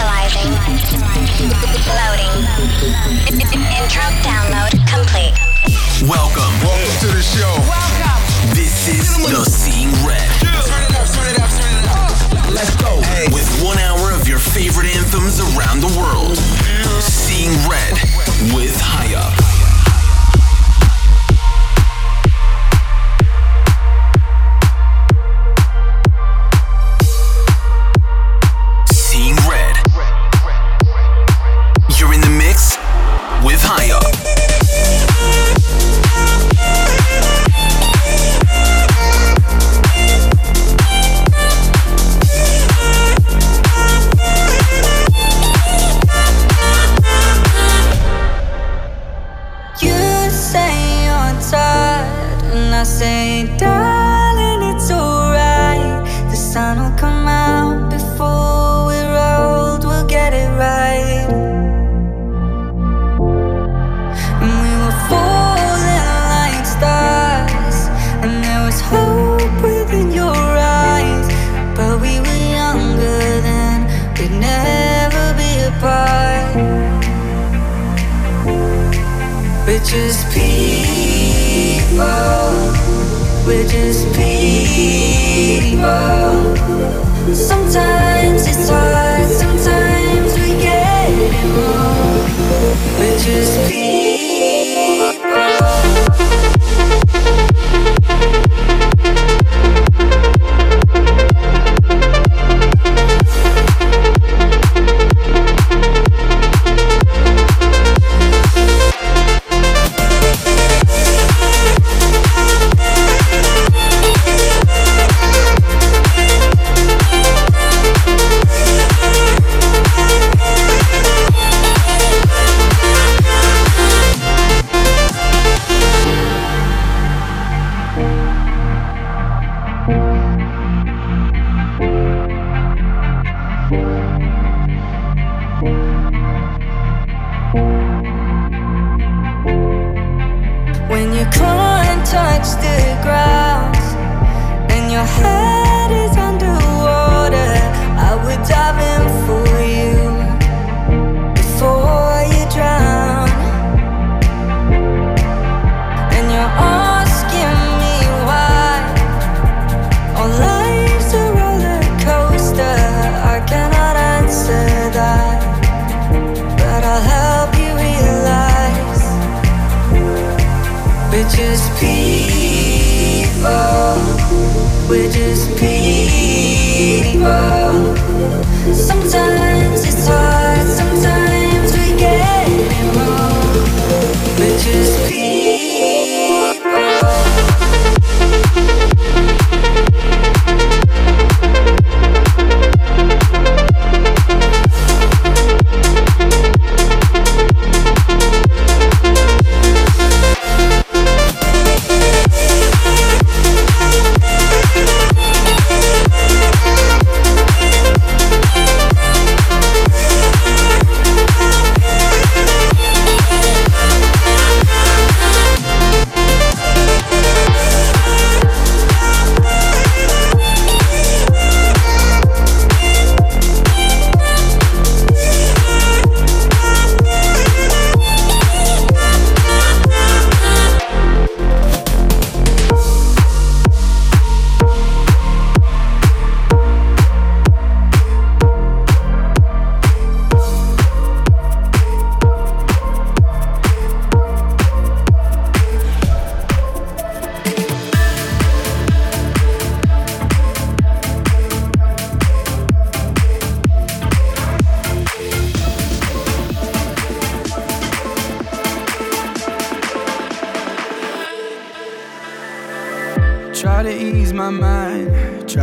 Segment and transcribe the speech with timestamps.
[0.00, 0.56] Initializing.
[1.92, 2.32] Loading.
[3.76, 5.36] Intro download complete.
[6.08, 6.52] Welcome.
[6.64, 7.52] Welcome to the show.
[7.68, 8.54] Welcome.
[8.54, 10.26] This is the Seeing Red.
[10.40, 12.50] Turn it up, turn it up, turn it up.
[12.50, 12.96] Let's go.
[13.34, 16.38] With one hour of your favorite anthems around the world.
[17.02, 17.92] Seeing Red
[18.54, 19.39] with High Up.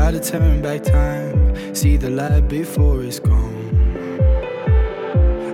[0.08, 3.56] Try to turn back time, see the light before it's gone.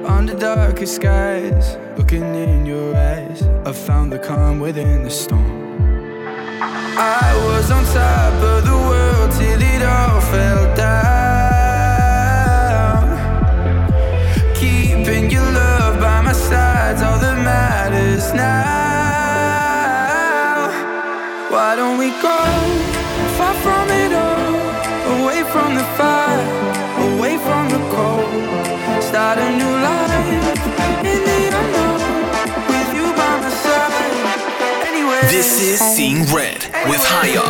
[0.05, 5.73] Under darker skies, looking in your eyes, I found the calm within the storm.
[6.61, 10.93] I was on top of the world till it all fell down.
[14.53, 18.53] Keeping your love by my side's all that matters now.
[21.49, 22.62] Why don't we go
[35.35, 37.41] This is Seeing Red with Higher.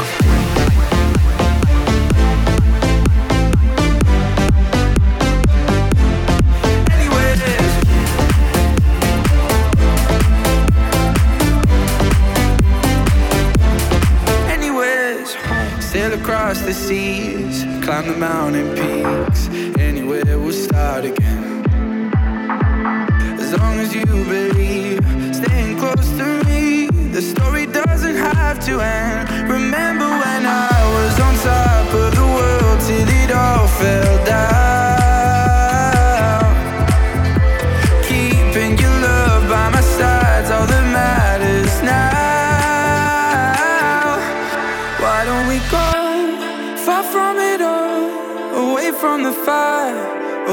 [16.13, 19.49] across the seas, climb the mountain peaks.
[19.77, 21.65] Anywhere we'll start again.
[23.41, 25.22] As long as you believe.
[28.73, 34.15] you and remember when I was on top of the world till it all fell
[34.25, 34.53] down.
[38.09, 42.33] Keeping your love by my side's all that matters now.
[45.03, 45.89] Why don't we go
[46.85, 48.03] far from it all,
[48.63, 50.03] away from the fire,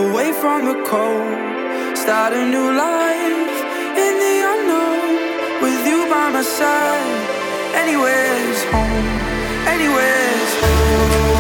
[0.05, 3.56] away from the cold, start a new life
[4.05, 5.12] in the unknown
[5.64, 7.40] with you by my side
[7.75, 9.06] Anywhere's home,
[9.67, 11.40] anywhere's home.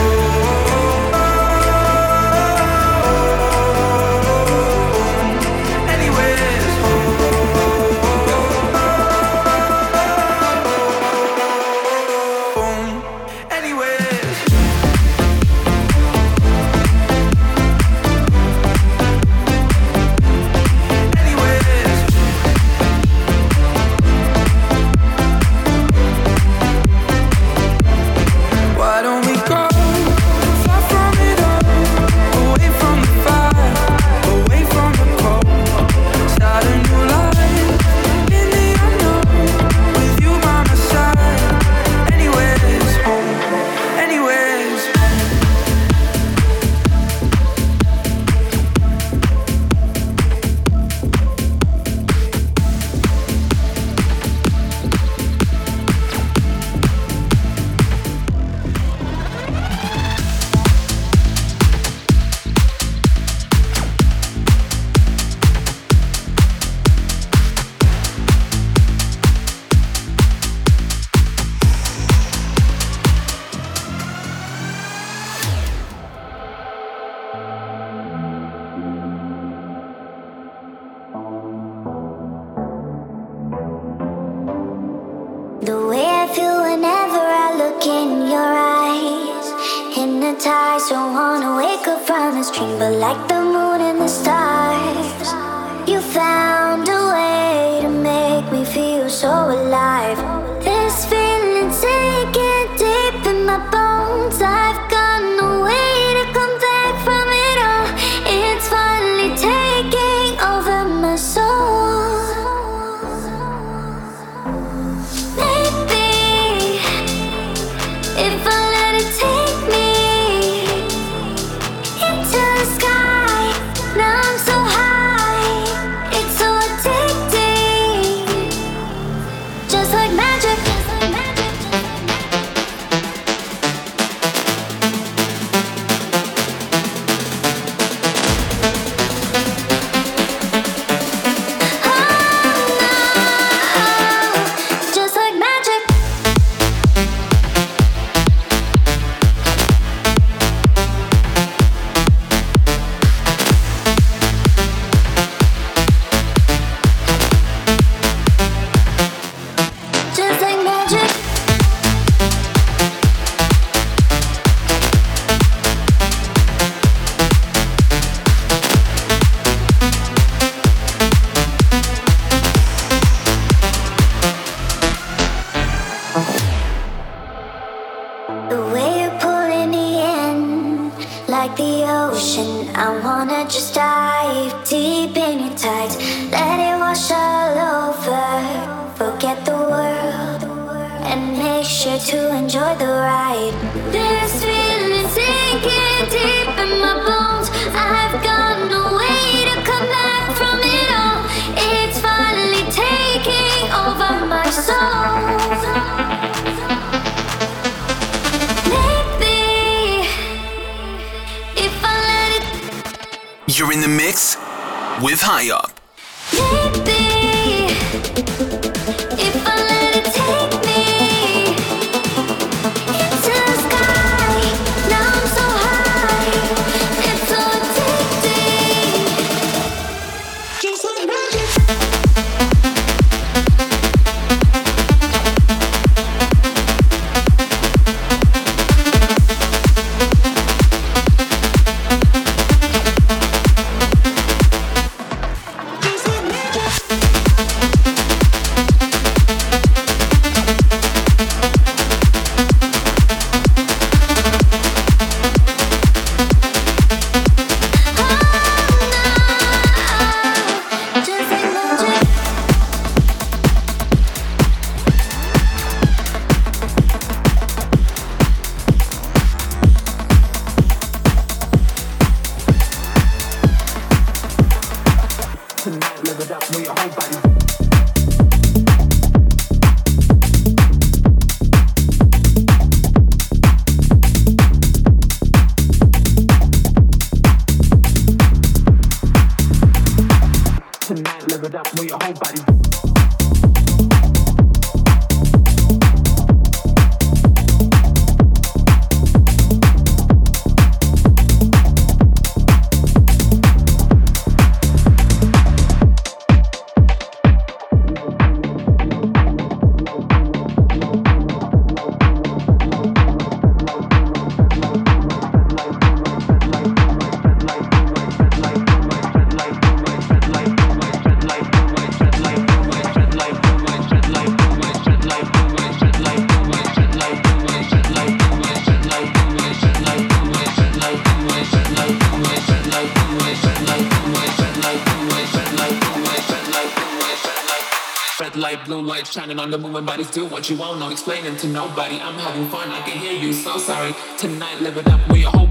[339.30, 342.00] grinding on the moving bodies, do what you want, no explaining to nobody.
[342.00, 343.94] I'm having fun, I can hear you, so sorry.
[344.18, 345.49] Tonight, live it up, we are hoping.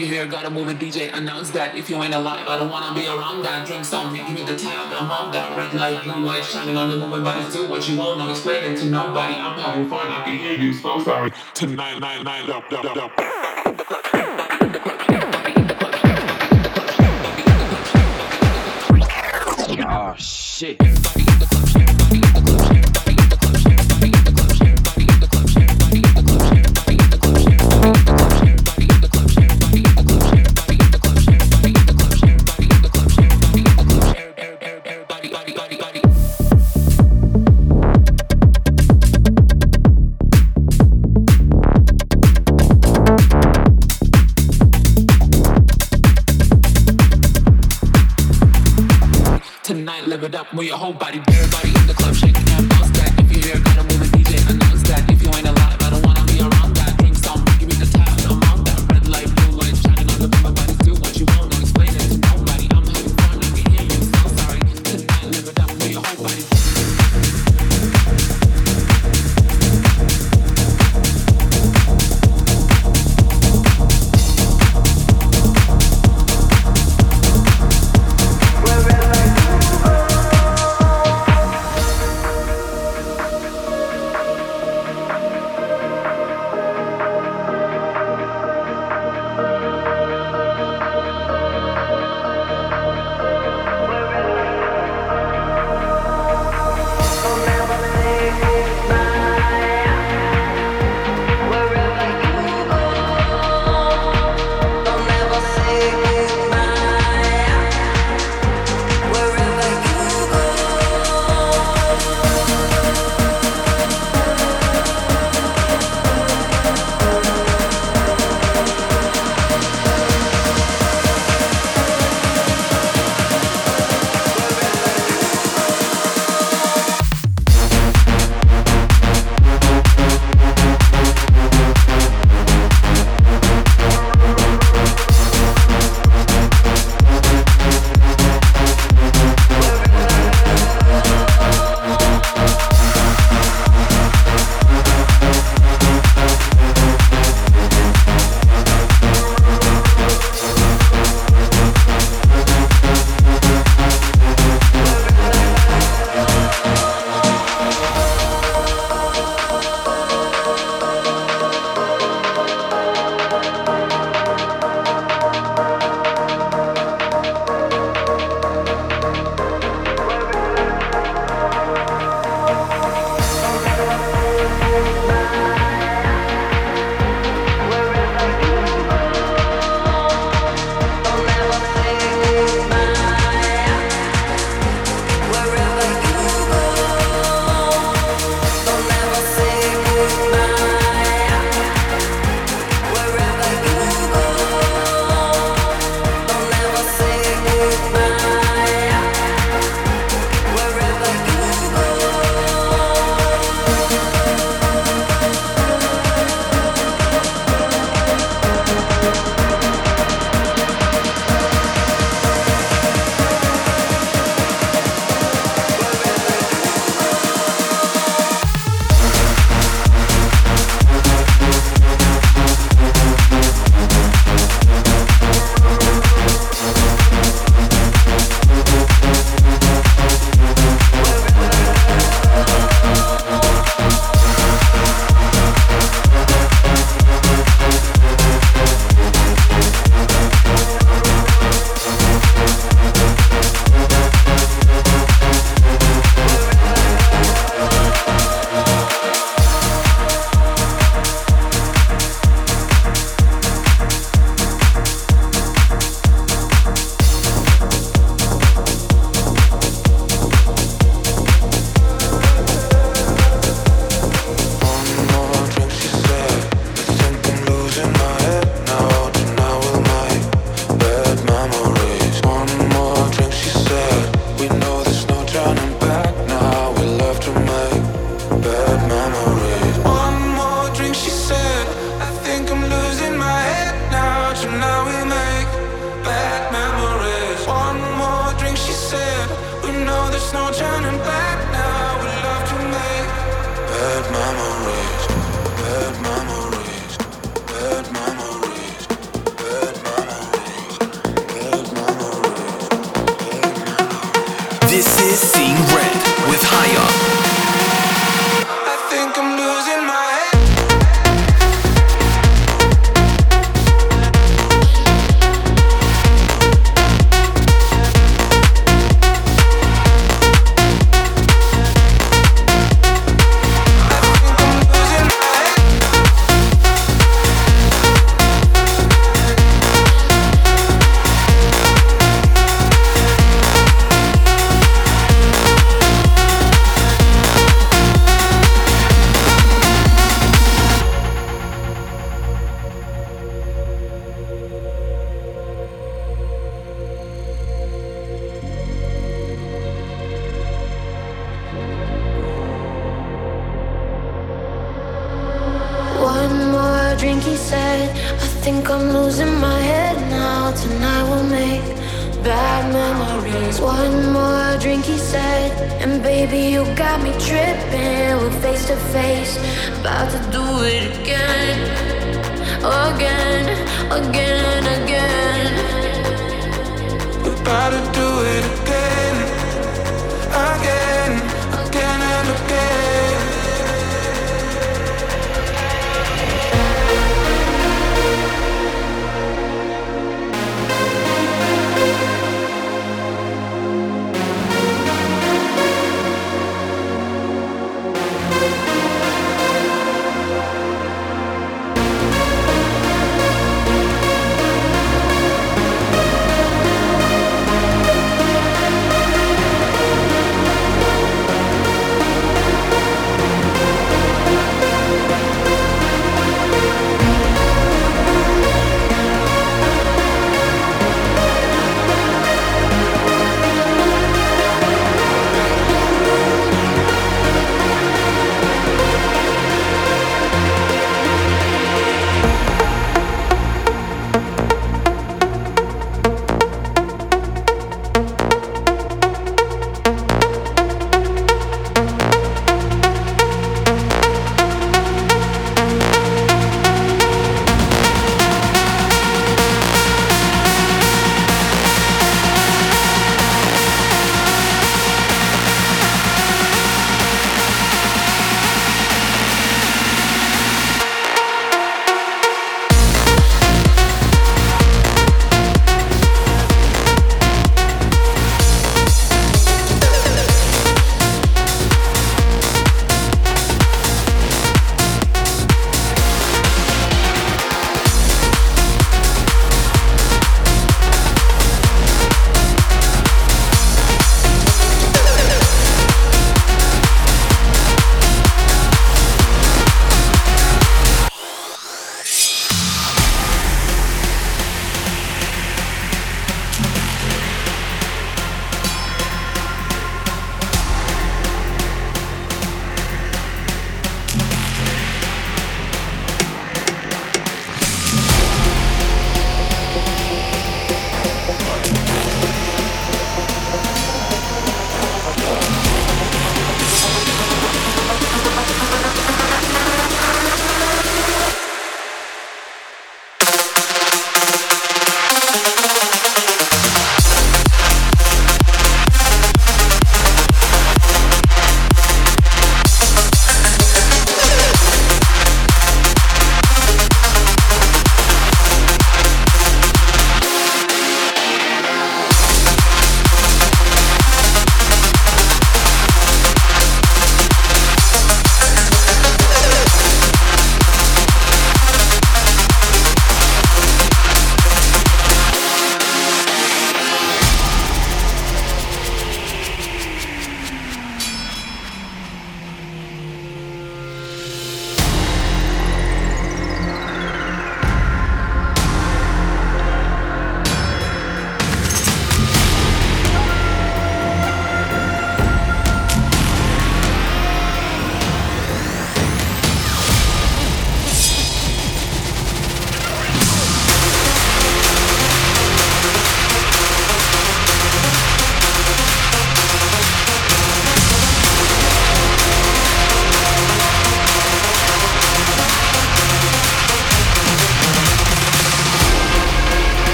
[0.00, 2.98] you hear got a moving DJ announce that if you ain't alive, I don't wanna
[2.98, 3.66] be around that.
[3.66, 6.90] Drink something, give me the tab, I'm on that red light, blue light shining on
[6.90, 7.52] the moving bodies.
[7.52, 9.34] Do what you want, no explaining to nobody.
[9.34, 11.32] I'm having fun, I can hear you, so sorry.
[11.52, 13.29] Tonight, night, night, up, up, up.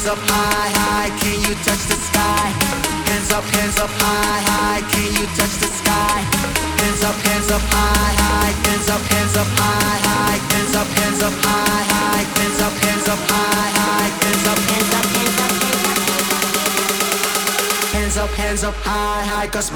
[0.00, 2.48] hands up high, high, can you touch the sky?
[3.04, 6.24] Hands up, hands up high, high, can you touch the sky?
[6.80, 11.20] Hands up, hands up high, high, hands up, hands up high, high, hands up, hands
[11.20, 15.60] up high, high, hands up, hands up high, high, hands up, hands up, hands up,
[17.92, 19.68] hands up, hands up high, high, cause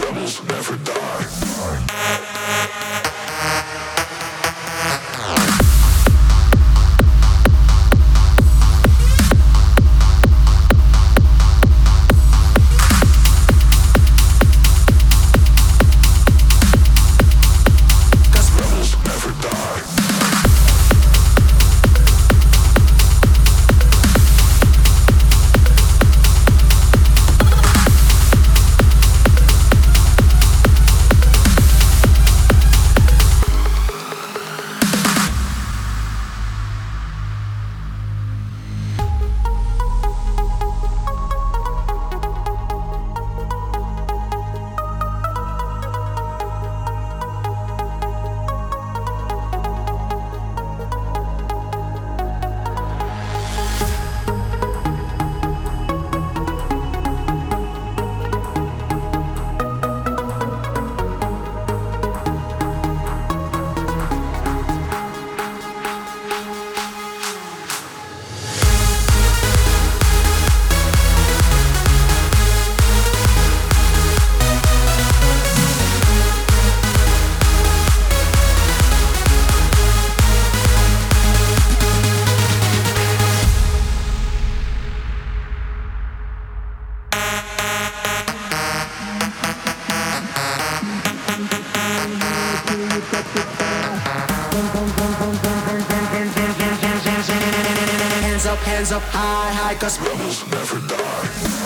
[99.11, 101.63] high, high, cause rebels never die.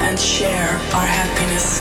[0.00, 1.80] And share our happiness.